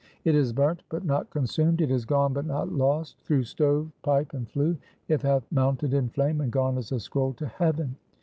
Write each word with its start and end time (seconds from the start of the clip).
"It 0.25 0.33
is 0.33 0.51
burnt, 0.51 0.81
but 0.89 1.05
not 1.05 1.29
consumed; 1.29 1.79
it 1.79 1.91
is 1.91 2.05
gone, 2.05 2.33
but 2.33 2.47
not 2.47 2.71
lost. 2.71 3.19
Through 3.21 3.43
stove, 3.43 3.91
pipe, 4.01 4.33
and 4.33 4.49
flue, 4.49 4.75
it 5.07 5.21
hath 5.21 5.45
mounted 5.51 5.93
in 5.93 6.09
flame, 6.09 6.41
and 6.41 6.51
gone 6.51 6.79
as 6.79 6.91
a 6.91 6.99
scroll 6.99 7.33
to 7.33 7.45
heaven! 7.45 7.95